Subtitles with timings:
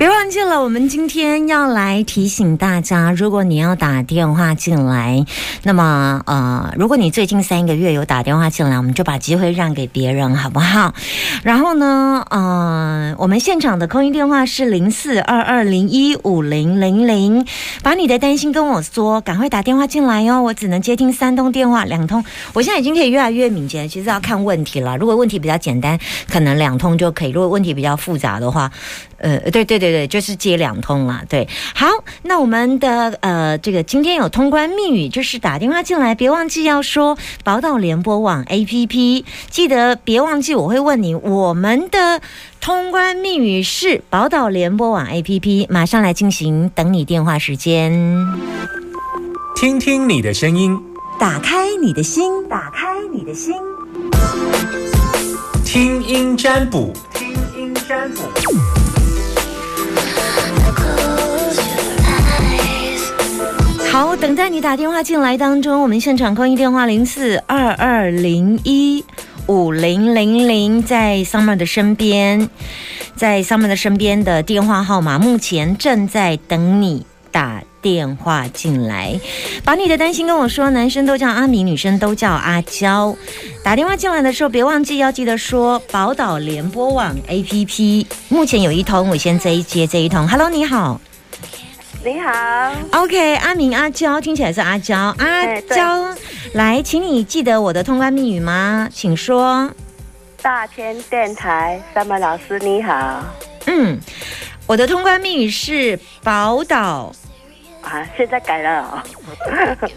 [0.00, 5.26] 别忘记了，我们今天要来提醒大家，如果你要打电话进来，
[5.62, 10.94] 那么呃，如果你最近三个月有打电话进来，我们就把机会让给别人，好不好？
[11.42, 17.46] 然后呢，呃，我们现场的空音电话是零四二二零一五零零零，
[17.82, 22.24] 把你的担心跟我说，赶快打电话进来哟，我只能接听三通电话，两通，
[22.54, 24.96] 我现在已经可以越来越敏捷，其实要看问题了。
[24.96, 25.98] 如果问题比较简单，
[26.30, 28.72] 可能两通就可以；如果问题比较复杂的话，
[29.20, 31.22] 呃，对对对对，就是接两通了。
[31.28, 31.86] 对，好，
[32.22, 42.20] 那我们的呃，这个今天有通关密语，就是打电话进来，别忘记要说宝岛联播网 APP，记得别忘记，我会问你，我们的
[42.60, 47.92] 通关密语是宝岛联播网 APP，马上来进行，等你电话时间，
[49.54, 50.78] 听听你的声音，
[51.18, 53.54] 打开你的心，打开你的心，
[55.64, 58.22] 听音占卜，听音占卜。
[63.90, 69.04] 好，等待你打电话进来当中，我们现场空音电话零四二二零一
[69.46, 72.48] 五零零零，在 Summer 的身边，
[73.16, 79.18] 在 Summer 的身边的电话号码，目前正在等你打电话进来，
[79.64, 80.70] 把你的担心跟我说。
[80.70, 83.16] 男生都叫阿明，女生都叫阿娇。
[83.64, 88.06] 打电话进来的时候，别忘记要记得说宝岛联播网 APP。
[88.28, 90.28] 目前有一通，我先接一接这一通。
[90.28, 91.00] Hello，你好。
[92.02, 96.16] 你好，OK，阿明阿娇听起来是阿娇，阿娇，
[96.54, 98.88] 来，请你记得我的通关密语吗？
[98.90, 99.70] 请说。
[100.40, 103.22] 大千电台三门老师你好
[103.66, 104.00] 嗯，
[104.66, 107.12] 我的通关密语是宝岛
[107.82, 109.88] 啊，现在改了哦。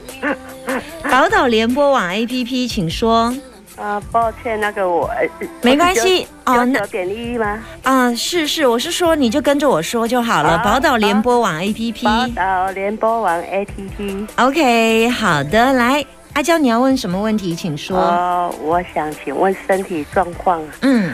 [1.09, 3.33] 宝岛联播网 APP，请说。
[3.75, 5.27] 啊，抱歉，那个我呃
[5.61, 7.59] 没关系哦那九点一吗？
[7.83, 10.57] 啊，是是，我是说你就跟着我说就好了。
[10.59, 12.27] 好宝岛联播网 APP 宝。
[12.35, 14.27] 岛联播网 APP。
[14.38, 17.55] OK，好的，来，阿娇，你要问什么问题？
[17.55, 17.97] 请说。
[17.97, 21.11] 哦，我想请问身体状况，嗯，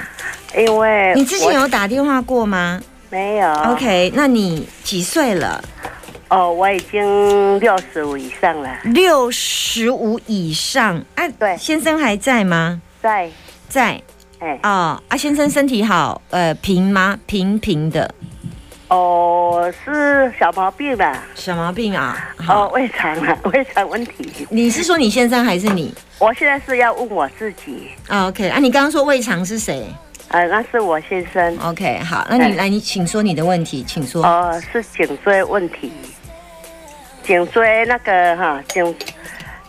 [0.58, 5.64] 因为你之前有打电话过吗没有？OK，那你几岁了？
[6.30, 12.80] 哦，我已经六十五以上了，六十五以上，哎、对先生还在吗？
[13.02, 13.30] 在
[13.68, 14.00] 在
[14.40, 17.18] 哎哦，啊，先生身体好，呃，平吗？
[17.26, 18.14] 平平的，
[18.90, 21.24] 哦是小毛病吧？
[21.34, 22.16] 小毛病啊？
[22.48, 24.48] 哦，，胃肠啊， 胃肠问题。
[24.52, 29.88] 你是说你先生还是你、我现在是要问我自己，哦 o k 啊，你刚刚说胃肠是谁
[30.30, 34.24] 呃，那是我先生，？OK，好，那你对来，你请说你的问题，请说。
[34.24, 35.92] 哦，是颈椎问题，
[37.24, 38.96] 颈椎那个哈颈，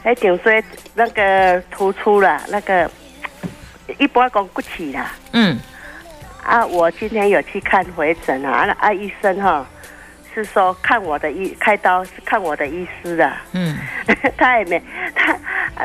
[0.03, 0.63] 哎，颈椎
[0.95, 2.91] 那个突出了，那个
[3.99, 5.13] 一般讲骨起啦。
[5.33, 5.59] 嗯
[6.43, 9.65] 啊，我今天有去看回诊啊，啊啊医生哈
[10.35, 13.77] 是说看我的医开刀是看我的医师的，嗯
[14.39, 14.83] 他也没
[15.15, 15.37] 他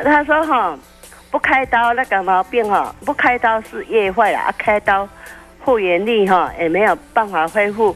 [0.01, 0.77] 他说哈
[1.29, 5.07] 不开刀那个毛病哈不开刀是越坏了，啊开刀
[5.63, 7.95] 复原力哈也没有办法恢复，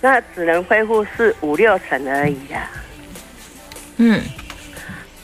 [0.00, 2.66] 那只能恢复是五六成而已呀。
[4.02, 4.18] 嗯，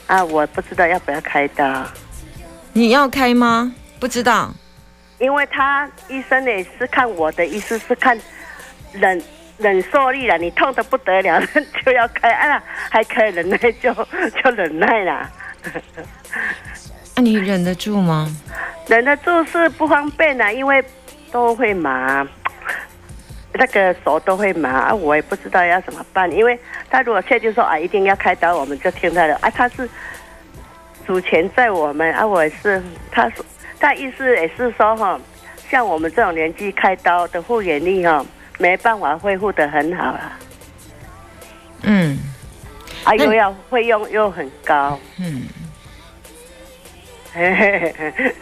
[0.05, 1.83] 啊，我不知道要不要开刀，
[2.73, 3.73] 你要开吗？
[3.99, 4.53] 不知道。
[5.17, 8.15] 因为他医生也是看我的意思是看
[8.93, 9.19] 忍
[9.57, 11.41] 忍受力了，你痛的不得了
[11.83, 12.61] 就要开啊，
[12.91, 13.91] 还可以忍耐就
[14.43, 15.27] 就忍耐啦。
[17.15, 18.31] 那、你忍得住吗？
[18.87, 20.85] 忍得住是不方便的，因为
[21.31, 22.23] 都会麻，
[23.57, 26.31] 那个手都会麻啊，我也不知道要怎么办。
[26.31, 26.57] 因为
[26.89, 29.89] 他如果确定说啊一定要开刀，我们就听他的啊，他是
[31.05, 32.81] 主权在我们啊，我也是
[33.11, 33.43] 他说
[33.79, 35.19] 他意思也是说哈，
[35.69, 38.23] 像我们这种年纪开刀的复原力哈，
[38.59, 40.31] 没办法恢复的很好了，
[41.83, 42.17] 嗯
[43.03, 45.47] 啊又要费用又很高，嗯，
[47.33, 48.35] 嘿嘿嘿嘿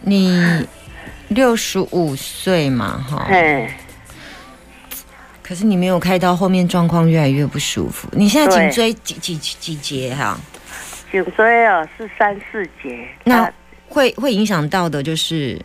[0.00, 0.68] 你
[1.28, 3.26] 六十五岁嘛，哈。
[3.28, 3.68] 嘿。
[5.46, 8.08] 可是你没有开刀，后面状况越来越不舒服。
[8.10, 10.36] 你现在颈椎几几几几节哈、
[11.12, 13.52] 颈椎哦是三四节，那啊
[13.88, 15.56] 会会影响到的就是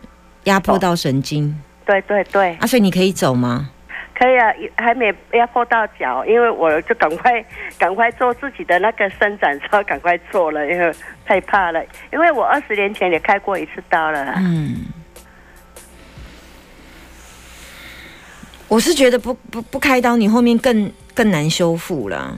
[0.44, 1.52] 压迫到神经、
[1.84, 3.70] 对对对，啊，所以你可以走吗？
[4.14, 7.44] 可以啊，还没压迫到脚，因为我就赶快
[7.76, 10.92] 赶快做自己的那个伸展操，赶快做了，因为
[11.26, 14.34] 太怕了，因为我二十年前也开过一次刀了。
[14.36, 14.76] 嗯，
[18.72, 22.34] 我是觉得不不不开刀，你后面更更难修复了。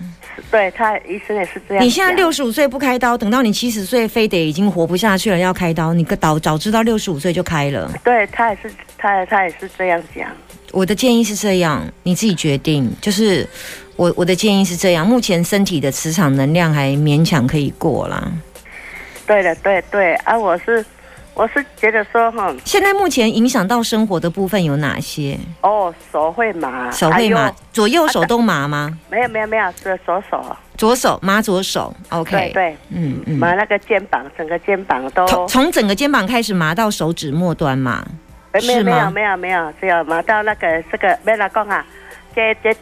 [0.51, 1.85] 对他医生也是这样。
[1.85, 7.89] 你现在六十五岁不开刀，等到你七十岁，非得已经活不下去了要开刀，你个早早知道六十五岁就开了。
[8.03, 10.29] 对他也是他他也是这样讲。
[10.73, 12.93] 我的建议是这样，你自己决定。
[13.01, 13.49] 就是
[13.95, 18.29] 我我的建议是这样，目前身体的磁场能量还勉强可以过啦。
[19.25, 20.85] 对的，对对啊，我是
[21.35, 25.37] 我是觉得说哈，现在目前影响到生活的部分有哪些？
[25.63, 28.97] 哦，手会麻，手会麻左右手都麻吗？
[29.11, 30.57] 没有没有没有，是左手。
[30.77, 38.05] 左手麻左手，OK，对对，嗯嗯，麻那个肩膀，整个肩膀都从从整个肩膀开始麻到手指末端嘛。
[38.53, 41.85] 没没有没有没有没有，只有麻到那个这个没来讲啊，
[42.35, 42.73] 这这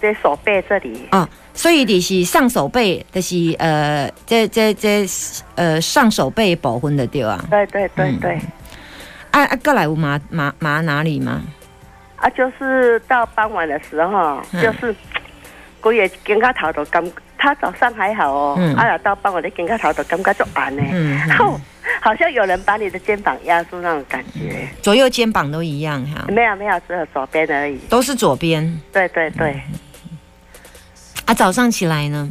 [0.00, 5.06] 这手背这里，哦，所以你是上手背，就是呃，这这这
[5.54, 7.44] 呃上手背部分的对啊。
[7.50, 8.40] 对对对嗯对，
[9.30, 11.42] 啊啊，过来有麻麻麻哪里吗？
[12.16, 14.94] 啊，就是到傍晚的时候，嗯就是
[15.82, 17.04] 我也肩胛头都感，
[17.38, 21.60] 他早上还好哦，嗯啊，到傍晚的肩胛头都感觉就暗呢，嗯，嗯好，
[22.00, 24.66] 好像有人把你的肩膀压住那种感觉。
[24.82, 27.78] 左右肩膀都一样哈，没有没有，只有左边而已。
[27.88, 28.80] 都是左边。
[28.92, 29.78] 对对对，嗯
[31.26, 32.28] 啊，早上起来呢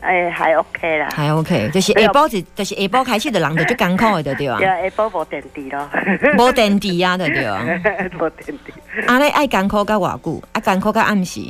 [0.00, 1.08] 哎，还 OK 啦。
[1.12, 5.88] 还 OK，就是下晡是就是下晡开始的人就 就艰苦的对啊对，，下晡无电池咯。
[6.38, 7.60] 无电池啊的对啊。
[8.20, 9.02] 无电池。
[9.08, 10.40] 啊，你爱艰苦到偌久？
[10.52, 11.40] 啊，艰苦到暗时，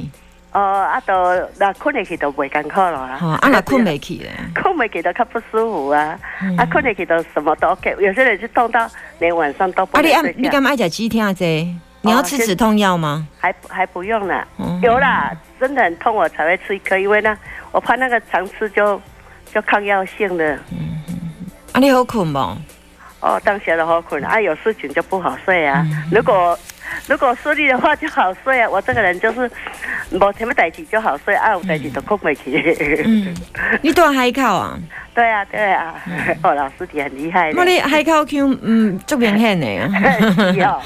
[0.52, 1.12] 哦，啊，都
[1.58, 3.19] 那困下去都袂艰苦咯啦。
[3.20, 4.31] 吼，啊，那困袂起咧。
[4.54, 6.19] 困袂起都较不舒服啊。
[6.40, 7.94] 嗯啊，困下去都什么都 OK。
[7.98, 8.88] 有些人就痛到
[9.19, 10.62] 连晚上都不啊，你能睡觉按你干。
[10.62, 11.76] 嘛爱食止痛剂？
[12.06, 13.26] 你要吃哦止痛药吗？
[13.38, 17.37] 还还不用呢，嗯有啦，真的很痛我才会吃一颗，因为呢，
[17.73, 19.00] 我怕那个常吃就
[19.53, 20.55] 就抗药性的。
[20.70, 20.97] 嗯
[21.73, 22.56] 啊，你好困吗？
[23.20, 25.85] 哦，当时的好困啊，有事情就不好睡啊。
[25.91, 26.58] 嗯如果
[27.08, 28.68] 如果顺利的话就好睡啊。
[28.68, 29.50] 我这个人就是
[30.10, 32.56] 无什么代志就好睡，啊有代志都困不起。
[33.04, 33.34] 嗯，
[33.82, 34.78] 你住海口啊？
[35.14, 35.94] 对啊对啊，
[36.44, 37.58] 哦，老师你很厉害的。
[37.58, 39.90] 我你海口腔，嗯，足明显的啊。
[40.68, 40.82] 啊，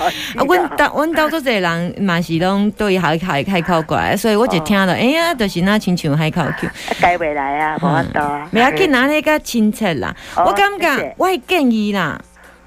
[0.46, 6.70] 阮兜阮兜做侪人嘛是拢对海海海口过来，所以我就听到，哎呀，就是那亲像海口腔，
[7.00, 8.46] 改未来啊，无法度啊。
[8.52, 10.14] 不要紧，拿那个亲切啦。
[10.36, 12.20] 哦我感觉我会建议啦，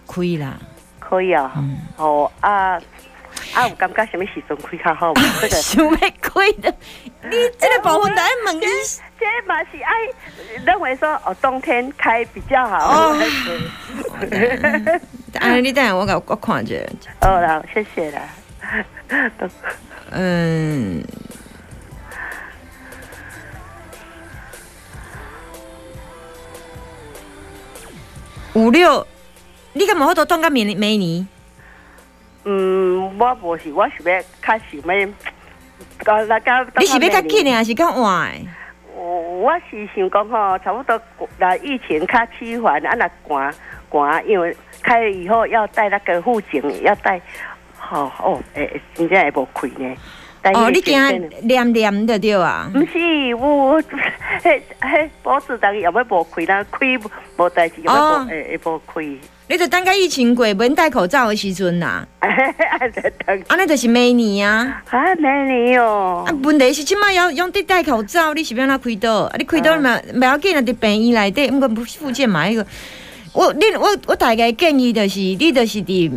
[0.06, 0.58] 可以啦。
[1.00, 1.50] 可以哦。
[1.56, 2.78] 嗯哦啊
[3.54, 5.22] 啊，有感觉什么时阵开较好吗？
[5.40, 5.56] 这个。
[5.56, 6.76] 想要开的，
[7.24, 8.62] 你这个保护单问伊。
[9.20, 9.92] 这嘛是爱
[10.66, 12.78] 认为说哦，冬天开比较好。
[12.78, 13.16] 哦
[15.40, 16.76] 啊，你等下我甲我看者，
[17.22, 18.22] 哦啦，谢谢啦。
[20.12, 21.02] 嗯。
[28.56, 29.08] 五六，
[29.74, 31.28] 你干嘛好多断到明明年？
[32.46, 35.08] 嗯，我无是，我是要较想要，
[36.04, 38.50] 到那个你是要较紧的还是较晚的？
[38.96, 41.02] 我是想讲吼，差不多
[41.38, 43.54] 那疫情较趋缓，啊那寒
[43.90, 47.20] 寒，因为开了以后要带那个护颈，要戴，
[47.92, 49.96] 哦哦，诶，真正会无开呢。
[50.42, 52.70] 戴那哦，你惊黏黏的对啊？
[52.74, 57.00] 毋是，我迄迄脖子当然也要无开，咱开
[57.38, 59.18] 无代志，也要哦无会会无开。
[59.54, 62.04] 你就等个疫情过，免戴口罩的时阵啦，
[63.24, 64.82] 等安尼就是明年啊。
[64.90, 69.14] 啊，明年哦啊，，问题是即摆要用得戴口罩，你是要哪开刀？
[69.26, 72.66] 啊，你开刀嘛，不要紧啊，伫病院内底，毋过不附件嘛迄个。
[73.32, 76.12] 我你我我大概建议就是，你就是伫，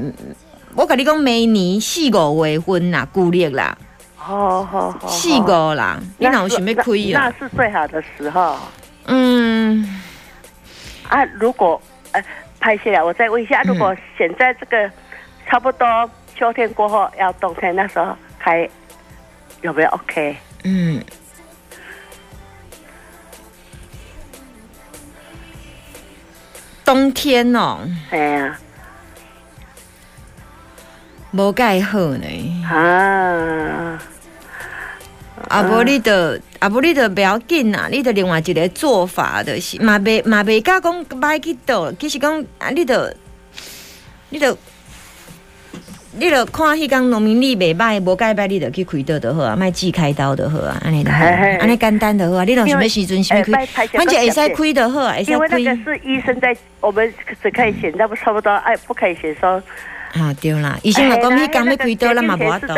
[0.75, 3.77] 我甲你讲，明年四五月份啦，旧历啦，
[4.15, 8.57] 好好好，四五啦，你若有想要开那，是最好的时候
[9.05, 9.87] 嗯，
[11.11, 11.23] 啊。
[11.39, 11.79] 如果
[12.13, 12.25] 呃，
[12.67, 14.91] 拍下来，我再问一下，如果现在这个
[15.47, 18.69] 差不多秋天过后要冬天，那时候开
[19.63, 20.37] 有没有 OK？
[20.65, 21.01] 嗯，
[26.85, 27.79] 冬天哦，
[28.11, 28.59] 哎呀。
[31.31, 32.65] 无介好呢。
[32.69, 34.03] 啊，
[35.49, 43.15] 啊，无你着，啊无你着不要紧啦，你着另外一个做法就是，嘛袂嘛袂甲讲歹去倒，其实讲啊，你着，
[44.31, 44.57] 你着，
[46.19, 52.45] 你着看迄工农民历袂歹，无介歹，你着去开刀就好啊，莫自开刀就好啊，安尼就好安尼简单就好啊。
[52.45, 55.77] 你若想要时阵想要开哎拜拍，反正会使开就好啊，会使因为那个。
[55.85, 59.63] 是医生在，我们只可以写，那不差不多，哎，不可以写说。
[60.17, 62.73] 啊对啦，医生若讲你刚要开刀，了嘛无法度。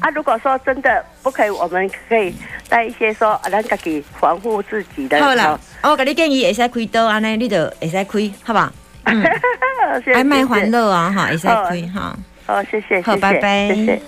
[0.00, 2.34] 啊，如果说真的不可以，我们可以
[2.68, 5.18] 带一些说，啊，咱家己防护自己的。
[5.20, 8.72] 好啦，我给你建议会使开刀，安尼你就会使开，好吧？
[9.04, 10.70] 嗯，好，谢谢爱卖欢。
[10.70, 12.16] 乐啊，哈，会使开哈。
[12.46, 14.00] 哦，谢谢，好谢谢拜拜谢谢。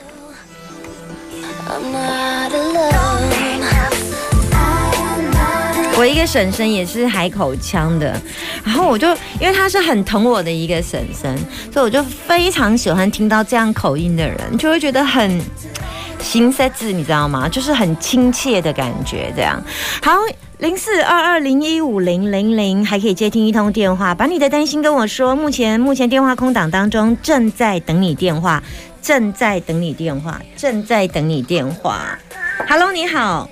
[5.98, 8.20] 我一个婶婶也是海口腔的，
[8.62, 9.08] 然后我就
[9.40, 11.34] 因为她是很疼我的一个婶婶，
[11.72, 15.40] 所以我就非常喜欢听到这样口音的人，就会觉得很
[16.20, 17.48] 新赛字，你知道吗？
[17.48, 19.62] 就是很亲切的感觉，这样。
[20.02, 20.12] 好，
[20.58, 25.34] 零四二二零一五零零零，还可以接听一通电话，把你的担心跟我说。
[25.34, 28.62] 目前目前电话空档当中，正在等你电话，
[29.00, 32.18] 正在等你电话，正在等你电话。
[32.68, 33.48] Hello，你好。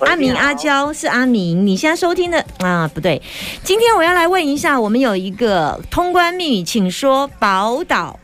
[0.00, 3.20] 阿明、阿娇是阿明，你现在收听的啊，不对，
[3.64, 8.18] 今天我要来问一下，我们有一个通关密语，请说宝岛。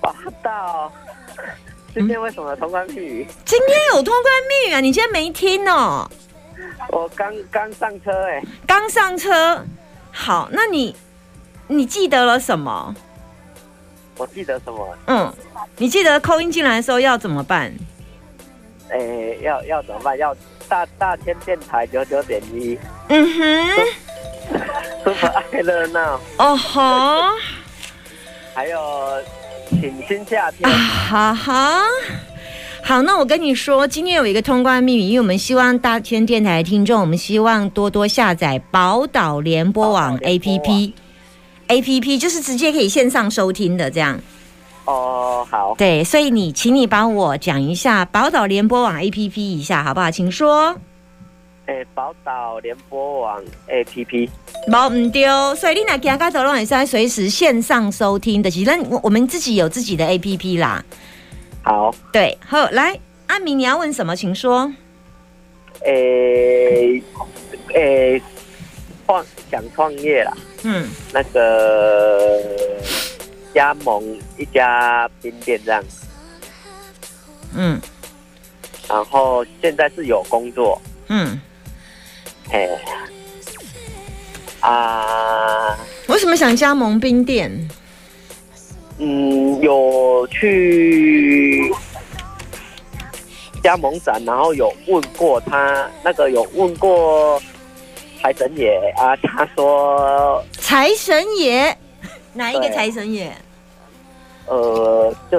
[0.00, 0.92] 宝岛，
[1.92, 3.26] 今天为什么通关密语？
[3.44, 6.08] 今天有通关密语啊，你今天没听哦？
[6.90, 9.64] 我刚刚上车哎、刚上车。
[10.12, 10.94] 好，那你
[11.66, 12.94] 你记得了什么？
[14.16, 14.96] 我记得什么？
[15.06, 15.34] 嗯，
[15.78, 17.74] 你记得扣音进来的时候要怎么办？
[18.94, 20.16] 哎、要要怎么办？
[20.16, 20.34] 要
[20.68, 23.68] 大大千电台九九点一嗯哼
[25.04, 26.80] ，，super 爱热闹，哦吼，
[28.54, 28.78] 还有
[29.68, 31.82] 请新夏天啊，哈哈。
[32.84, 40.92] 好，那我跟你说，今天有一个通关秘密语，因为我们希望大千电台的听众，我们希望多多下载宝岛联播网 APP。
[41.66, 44.20] APP 就是直接可以线上收听的，这样
[44.86, 50.10] 哦，好，对，所以你请你帮我讲一下宝岛联播网 APP 一下好不好？
[50.10, 50.76] 请说。
[51.66, 54.28] 哎、宝岛联播网 APP，
[54.68, 58.50] 冇唔丢，所以你那其他都拢也是在随时线上收听的。
[58.50, 60.84] 其实我我们自己有自己的 APP 啦。
[61.62, 64.14] 好，对，好，来阿明，你要问什么？
[64.14, 64.70] 请说。
[65.86, 67.02] 哎、
[67.74, 68.20] 哎、
[69.06, 72.38] 创想创业啦，嗯，那个
[73.54, 74.02] 加盟
[74.36, 75.84] 一家冰店这样，
[77.54, 77.80] 嗯。
[78.86, 81.40] 然后现在是有工作，嗯，
[82.52, 82.68] 哎、
[84.60, 85.74] 啊，
[86.06, 87.50] 为什么想加盟冰店？
[88.98, 91.72] 嗯，有去
[93.62, 97.40] 加盟展，然后有问过他，那个有问过
[98.20, 101.74] 财神爷啊，他说，财神爷，
[102.34, 103.32] 哪一个财神爷？
[104.46, 105.38] 呃，就，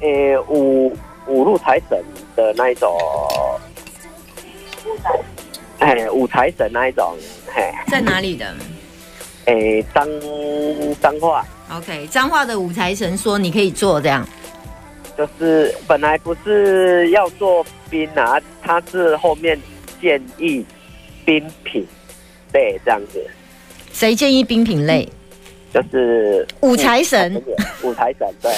[0.00, 0.94] 呃，五
[1.26, 2.98] 五路财神的那一种，
[5.78, 7.16] 哎，五财神那一种，
[7.54, 8.52] 嘿，在哪里的
[9.46, 10.06] 哎，脏
[11.00, 11.46] 脏话。
[11.72, 14.26] ？OK，彰化的五财神说你可以做这样。
[15.16, 19.58] 就是本来不是要做冰啊，他是后面
[20.00, 20.66] 建议
[21.24, 21.86] 冰品
[22.52, 23.24] 类这样子，
[23.92, 25.08] 谁建议冰品类？
[25.72, 27.42] 就是五财神。
[27.82, 28.52] 五财神对、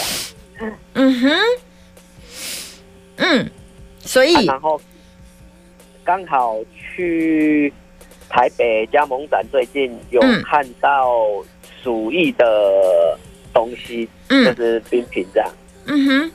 [0.95, 1.31] 嗯哼，
[3.17, 3.51] 嗯，
[4.01, 4.81] 所啊以然后
[6.05, 7.73] 刚好去
[8.29, 10.43] 台北加盟展，最近有嗯。
[10.43, 11.15] 看到
[11.83, 13.19] 鼠疫的
[13.53, 15.51] 东西，就嗯是冰品这样。
[15.87, 16.33] 嗯哼，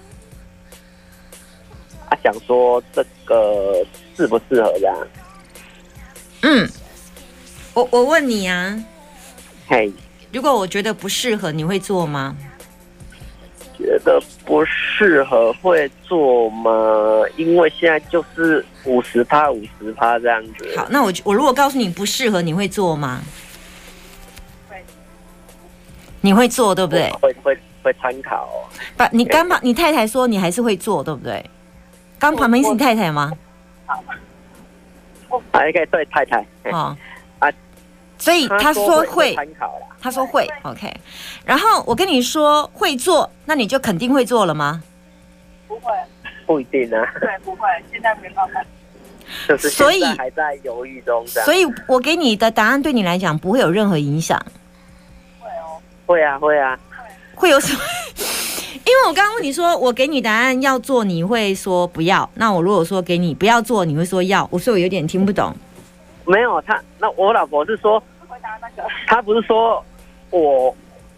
[2.09, 5.07] 啊，想说这个适不适合这样？
[6.41, 6.67] 嗯，
[7.73, 8.83] 我我问你啊，
[9.67, 9.91] 嘿，
[10.33, 12.35] 如果我觉得不适合，你会做吗？
[13.77, 16.71] 觉得不适合会做吗？
[17.37, 20.73] 因为现在就是五十趴五十趴这样子。
[20.75, 23.21] 好，那我我如果告诉你不适合，你会做吗？
[26.21, 27.11] 你会做对不对？
[27.21, 28.49] 会会会参考。
[28.95, 31.43] 把你刚旁你太太说你还是会做对不对？
[32.17, 33.31] 刚旁边是你太太吗？
[35.51, 36.97] 还可以对太太，嘿哦，啊，
[38.17, 39.35] 所以他说会。
[40.01, 40.93] 他说会，OK。
[41.45, 44.83] 然后我跟你说会做，那你就肯定会做了吗？
[45.65, 45.93] 不会，
[46.45, 48.61] 不一定啊，对，不会，现在没办法。
[49.47, 51.45] 就是所以现在还在犹豫中这样。
[51.45, 54.37] 所以我给你的答案对你来讲不会有任何影响，
[56.05, 56.77] 会啊会啊，
[57.33, 57.79] 会有什么？
[58.85, 62.29] 因为我刚刚问你说，我给你答案要做，你会说不要。
[62.33, 64.45] 那我如果说给你不要做，你会说要。
[64.51, 65.55] 我说我有点听不懂。
[66.25, 69.83] 没有他，那我老婆是说，回答那个，她不是说
[70.29, 70.75] 我。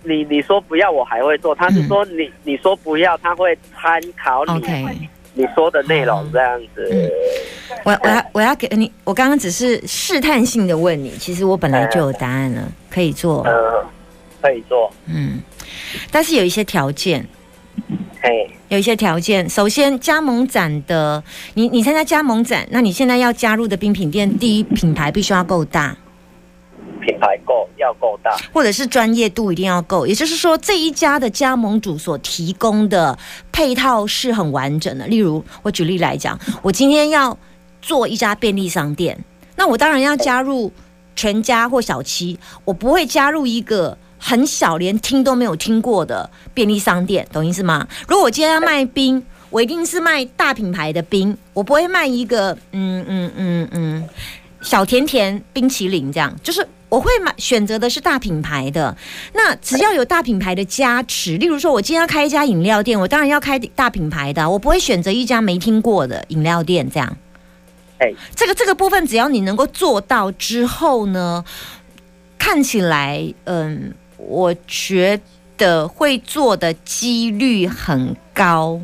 [0.08, 1.56] 你你说不要，我还会做。
[1.56, 6.88] 他是说你、你说不要，他会参考你 OK，你说的内容这样子。
[6.92, 7.10] 嗯
[7.84, 13.42] 我我要我要给你，我刚刚只是试探性的问你，其实我本来就有答案了，可以做。
[13.46, 13.84] 呃，
[14.40, 14.94] 可以做。
[15.08, 15.42] 嗯，
[16.12, 17.28] 但是有一些条件，
[18.28, 19.48] 嘿，有一些条件。
[19.48, 25.96] 首先，加盟展的，你你参加加盟展，那你现在要加入的冰品店，第一品牌必须要够大，
[27.06, 28.36] 品牌够要够大。
[28.52, 30.08] 或者是专业度一定要够。
[30.08, 33.16] 也就是说，这一家的加盟主所提供的
[33.52, 35.06] 配套是很完整的。
[35.06, 37.38] 例如，我举例来讲，我今天要
[37.80, 39.24] 做一家便利商店，
[39.56, 40.72] 那我当然要加入
[41.16, 43.96] 全家或小七，我不会加入一个
[44.28, 47.88] 很小，连听都没有听过的便利商店，懂意思吗？
[48.08, 54.10] 如果我今天要卖冰，我一定是卖大品牌的冰，我不会卖一个嗯嗯嗯嗯
[54.62, 58.98] 小甜甜冰淇淋这样，就是我会买选择的是大品牌的。
[59.34, 67.16] 那只要有大品牌的加持，例如说我今天要开一家饮料店，我当然要开大品牌的，我不会选择一家没听过的饮料店这样。
[68.00, 71.46] 哎，这个这个部分，只要你能够做到之后呢，
[72.40, 73.94] 看起来，嗯，
[74.28, 75.20] 我觉
[75.58, 78.82] 得会做的几率很高，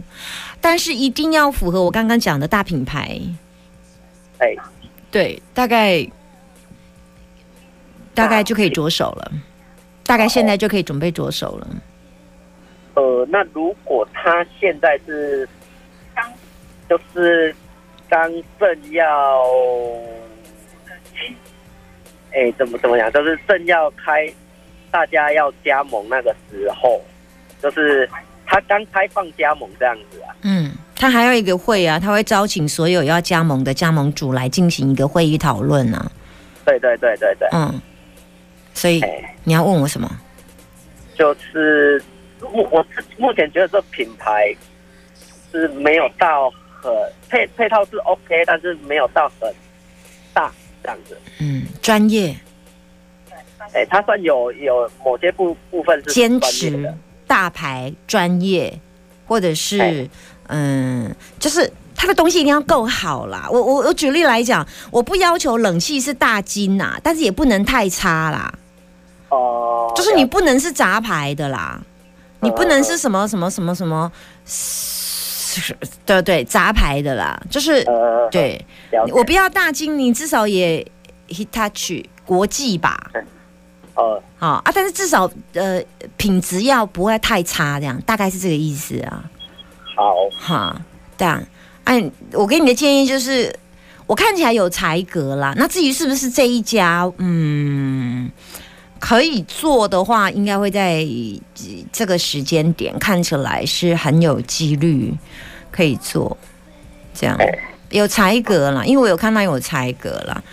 [0.59, 3.19] 但是一定要符合我刚刚讲的大品牌。
[4.37, 4.55] 哎，
[5.11, 6.07] 对，大概
[8.13, 9.31] 大概就可以着手了，
[10.03, 11.67] 大概现在就可以准备着手了。
[12.93, 15.47] 呃，那如果他现在是
[16.13, 16.29] 刚，
[16.89, 17.55] 就是
[18.09, 18.29] 刚
[18.59, 19.43] 正要，
[22.33, 24.27] 哎，怎么怎么讲，就是正要开，
[24.91, 27.01] 大家要加盟那个时候，
[27.61, 28.09] 就是
[28.45, 30.35] 他刚开放加盟这样子啊。
[30.41, 36.11] 嗯，他还有一个会啊，他会招请所有要加盟的加盟主来进行一个会议讨论啊。
[36.65, 37.81] 对对对对对，嗯，
[38.73, 40.09] 所以哎，你要问我什么？
[41.15, 42.01] 就是
[42.41, 42.85] 目我
[43.17, 44.55] 目前觉得这品牌
[45.51, 46.91] 是没有到很
[47.29, 49.53] 配配套是 OK，但是没有到很
[50.33, 51.17] 大这样子。
[51.39, 52.35] 嗯，专业、
[53.73, 56.93] 哎，他算有有某些部部分是坚持、
[57.27, 58.79] 大牌、专业，
[59.27, 60.09] 或者是哎
[60.47, 63.47] 嗯，就是他的东西一定要够好啦。
[63.49, 68.53] 我我我举例来讲，我不要求冷气是大金呐，但是也不能太差啦。
[69.29, 71.81] 哦，就是你不能是杂牌的啦，
[72.41, 74.11] 你不能是什么什么什么什么，
[76.05, 78.65] 对对，杂牌的啦，就是呃，对。
[79.13, 80.85] 我不要大金，你至少也
[81.29, 83.09] Hitachi 国际吧，
[84.01, 85.81] 呃好、啊，但是至少呃
[86.17, 89.23] 品质要不会太差，这样大概是这个意思啊，
[89.95, 90.15] 好。
[90.37, 90.81] 哈，
[91.17, 91.43] 这样，
[91.83, 93.53] 哎、我给你的建议就是，
[94.07, 98.29] 我看起来有才格啦，那至于是不是这一家，嗯。
[98.99, 105.11] 可以做的话，应该会在呃这个时间点看起来是很有几率
[105.71, 106.37] 可以做，
[107.11, 107.35] 这样。
[107.89, 110.43] 有才格啦，因为我有看到有才格啦。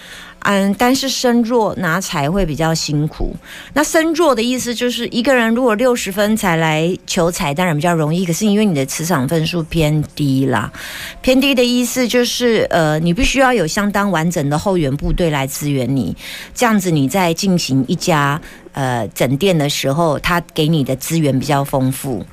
[0.50, 3.36] 嗯，但是身弱拿才会比较辛苦。
[3.74, 8.24] 那身弱的意思就是，一个人如果六十分才来求财，当然比较容易。
[8.24, 10.72] 可是因为你的磁场分数偏低啦，
[11.20, 16.16] 偏低的意思就是，呃，你必须要有相当完整的后援部队来支援你，
[16.54, 18.40] 这样子你在进行一家
[18.72, 22.24] 呃整店的时候，他给你的资源比较丰富。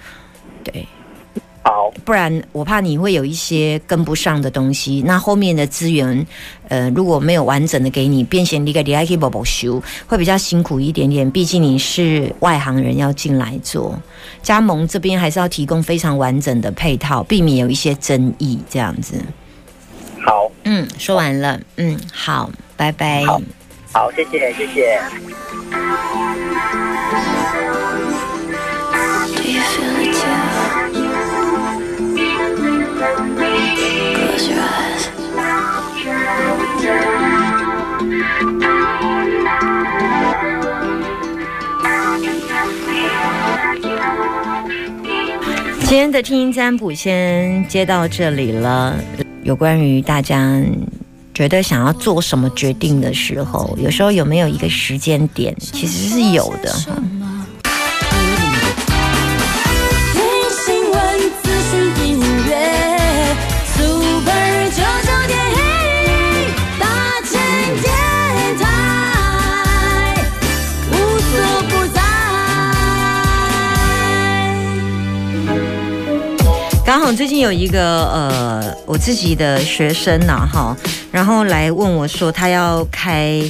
[0.63, 0.87] 对，
[1.65, 5.01] 好不然我怕你会有一些跟不上的东西。
[5.03, 6.23] 那后面的资源，
[6.67, 11.29] 呃，如果没有完整的给你，变成一个你还可以宝宝修，会比较辛苦一点点。
[11.31, 13.99] 毕竟你是外行人要进来做
[14.43, 19.15] 加盟，这边还是要提供非常完整的配套，避免有一些争议这样子。
[20.23, 23.25] 好嗯，说完了，嗯，好，拜拜。
[23.25, 23.41] 好
[23.91, 25.01] 好，谢谢谢谢。
[29.35, 30.64] Do you feel it too?
[45.87, 48.97] 今天的听音占卜先接到这里了。
[49.43, 50.61] 有关于大家
[51.33, 56.73] 觉得想要做什么决定的时候，有时候有没有一个时间点，其实是有的。
[77.15, 80.75] 最近有一个呃，我自己的学生呐、哈，
[81.11, 83.41] 然后来问我说他要开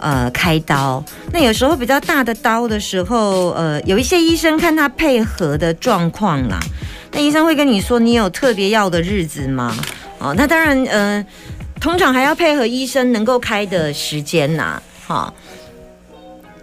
[0.00, 6.58] 呃开刀，那有时候比较大的刀的时候，呃，有一些医生看他配合的状况啦，
[7.12, 9.76] 那医生会跟你说你有特别要的日子吗？
[10.18, 11.24] 哦，那当然，呃，
[11.80, 15.32] 通常还要配合医生能够开的时间呐、哈。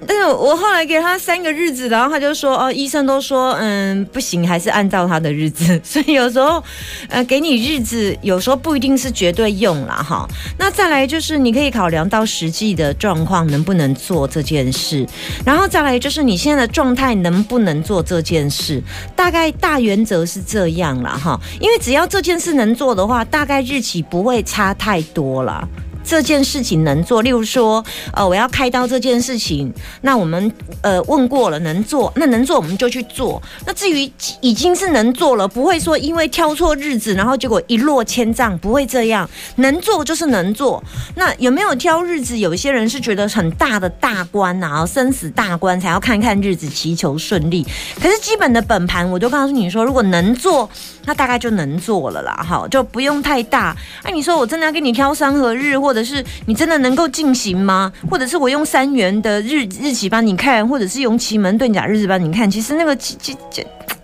[0.08, 5.80] 但是我后来给他三个日子，然后他就说哦，医生都说嗯不行，还是按照他的日子。
[5.84, 6.64] 所以有时候
[7.10, 10.28] 呃给你日子，有时候不一定是绝对用啦哈。
[10.58, 15.06] 那再来就是你可以考量到实际的状况能不能做这件事，
[15.46, 18.82] 然后再来就是你现在的状态能不能做这件事。
[19.16, 25.68] 大概大原则是这样啦哈，因为只要这件事能做的话，大概日期不会差太多啦。
[26.04, 27.84] 这件事情能做，例如说，
[28.14, 33.42] 呃，我要开刀这件事情，那我们呃问过了能做，那能做我们就去做。
[33.66, 39.30] 那至于已经是能做了，不会说因为挑错日子，然后结果一落千丈，不会这样。
[39.58, 40.84] 能做就是能做。
[41.16, 42.38] 那有没有挑日子？
[42.38, 47.66] 有些人是觉得很大的大关啊，生死大关才要看看日子，祈求顺利。
[48.02, 50.70] 可是基本的本盘，我就告诉你说，如果能做，
[51.06, 53.76] 那大概就能做了啦，哈，就不用太大。
[54.04, 57.92] 哎、你说我真的要给你挑三合日，或或者是你真的能够进行吗？
[58.08, 62.48] 或者是我用三元的日日期帮你看，或者是用奇门遁甲日子帮你看？
[62.50, 63.64] 其实那个加加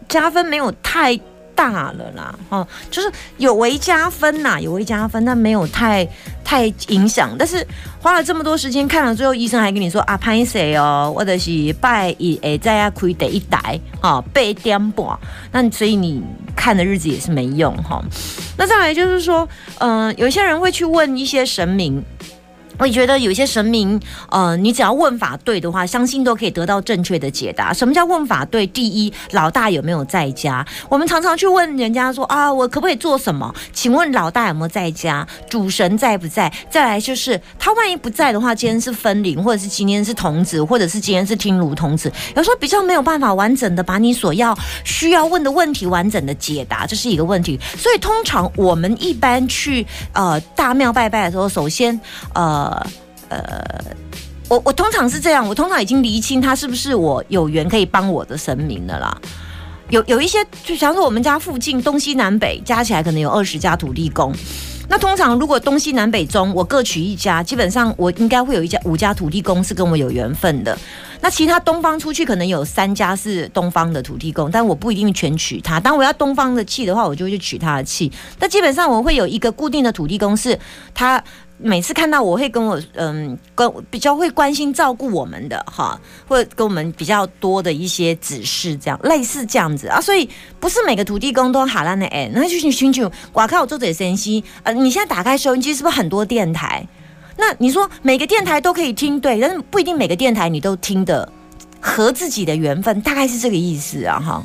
[0.10, 1.15] 加分没有太
[1.55, 6.07] 大了啦，哦，就是有为加分呐，有为加分，但没有太
[6.43, 7.35] 太影响。
[7.39, 7.65] 但是
[7.99, 15.17] 花了这么多时间看了，最后医生还跟你说啊，拍谁哦，或者是拜一诶，在家亏得一台啊，八点半，
[15.51, 16.21] 那所以你
[16.55, 18.03] 看的日子也是没用哈。
[18.57, 19.47] 那再来就是说，
[19.79, 22.03] 嗯、有些人会去问一些神明。
[22.77, 27.71] 我也觉得有一些神明，呃，你只要问法对的话，相信都可以得到正确的解答。
[27.73, 28.67] 什么叫问法对？
[28.67, 30.65] 第一，老大有没有在家？
[30.89, 33.53] 我们常常去问人家说啊，我可不可以做什么？
[33.71, 35.25] 请问老大有没有在家？
[35.49, 36.51] 主神在不在？
[36.69, 47.59] 再来就是他万一不在的话，今天是分灵，或者是今天是童子，或者是今天是听如童子，有时候比较没有办法完整的把你所要需要问的问题完整的解答，这是一个问题。
[47.77, 51.97] 所以通常我们一般去呃大庙拜拜的时候，首先
[52.33, 52.64] 呃。
[53.30, 53.95] 呃
[54.47, 59.17] 我我通常是这样，我通常已经厘清他是不是我有缘可以帮我的神明的啦。
[59.89, 64.34] 有有一些，就假如说我们家附近东西南北加起来可能有二十家土地公，
[64.88, 70.78] 那通常如果东西南北中我各取一家，基本上我应该会有一家五家土地公是跟我有缘分的。
[71.21, 75.80] 那其他东方出去可能有三家是东方的土地公，但我不一定全取他。
[75.80, 78.12] 当我要东方的气的话，我就会去取他的气。
[78.39, 80.60] 那基本上我会有一个固定的土地公，是
[80.93, 81.23] 他
[81.57, 90.01] 每次看到我会跟我嗯跟比较会关心照顾我们的哈，或者跟我们比较多的一些指示，这样类似这样子啊。
[90.01, 94.43] 所以不是每个土地公都哈烂的哎，那就去寻求我靠，我做嘴神息。
[94.63, 96.85] 呃，你现在打开收音机是不是很多电台？
[97.37, 101.29] 那你说每个电台都可以听，对，但是不一定每个电台你都听的
[101.79, 104.43] 合自己的缘分，大概是这个意思啊，哈。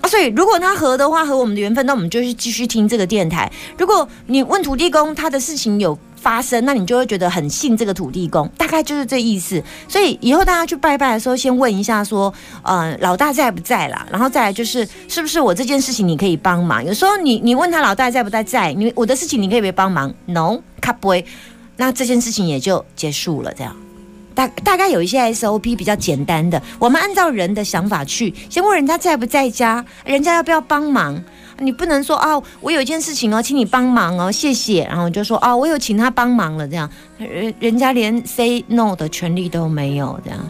[0.00, 3.50] 啊，所以如果他合的话，和我们的缘分，那我们就是继续听这个电台。
[3.78, 9.62] 如果你问土地公他的事情有发生，那你就会觉得很信这个土地公，大概就是这意思。
[9.88, 14.06] 所以以后大家去拜拜的时候，先问一下说，呃，老大在不在啦？
[14.10, 16.84] 然后再来就是，是不是我这件事情你可以帮忙？
[16.84, 21.24] 有时候你你问他老大在不在，在你我的事情你可以不可以帮忙？No，他不会。
[21.76, 23.76] 那这件事情也就结束了，这样。
[24.34, 31.22] 大大概有一些 SOP 比较简单的，我们按照人的想法去，先问人家在不在家，人家要不要帮忙。
[31.58, 34.84] 你不能说哦，我有一件事情哦，请你帮忙哦，谢谢。
[34.84, 40.40] 然后就说哦，我有请他帮忙了，这样人人家连 say no 的权利都没有，这样。